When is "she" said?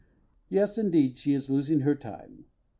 1.19-1.35